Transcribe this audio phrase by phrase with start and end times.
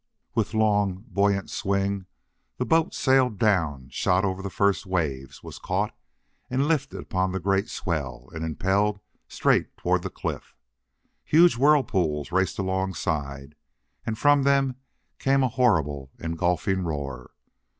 [0.33, 2.07] With long, buoyant swing
[2.57, 5.95] the boat sailed down, shot over the first waves, was caught
[6.49, 10.55] and lifted upon the great swell and impelled straight toward the cliff.
[11.23, 13.53] Huge whirlpools raced alongside,
[14.03, 14.75] and from them
[15.19, 17.29] came a horrible, engulfing roar.